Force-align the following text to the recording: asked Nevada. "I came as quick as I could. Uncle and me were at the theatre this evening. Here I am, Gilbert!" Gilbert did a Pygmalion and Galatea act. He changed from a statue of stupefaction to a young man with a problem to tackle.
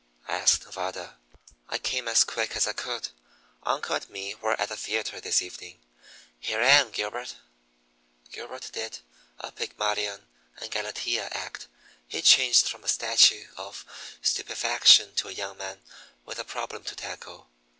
asked 0.29 0.65
Nevada. 0.65 1.19
"I 1.69 1.77
came 1.77 2.07
as 2.07 2.23
quick 2.23 2.55
as 2.55 2.65
I 2.65 2.73
could. 2.73 3.09
Uncle 3.61 3.95
and 3.97 4.09
me 4.09 4.33
were 4.33 4.59
at 4.59 4.69
the 4.69 4.75
theatre 4.75 5.21
this 5.21 5.43
evening. 5.43 5.79
Here 6.39 6.59
I 6.59 6.69
am, 6.69 6.89
Gilbert!" 6.89 7.35
Gilbert 8.31 8.71
did 8.73 8.97
a 9.39 9.51
Pygmalion 9.51 10.25
and 10.57 10.71
Galatea 10.71 11.29
act. 11.33 11.67
He 12.07 12.23
changed 12.23 12.67
from 12.67 12.83
a 12.83 12.87
statue 12.87 13.45
of 13.57 13.85
stupefaction 14.23 15.13
to 15.17 15.27
a 15.27 15.33
young 15.33 15.55
man 15.59 15.83
with 16.25 16.39
a 16.39 16.43
problem 16.45 16.83
to 16.85 16.95
tackle. 16.95 17.51